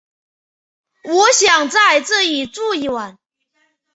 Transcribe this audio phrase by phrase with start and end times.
[1.03, 3.19] 我想在这里住一晚